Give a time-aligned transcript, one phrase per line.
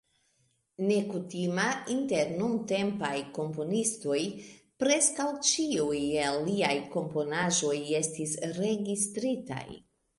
[0.91, 1.65] Nekutima
[1.95, 4.19] inter nuntempaj komponistoj,
[4.85, 9.67] preskaŭ ĉiuj el liaj komponaĵoj estis registritaj.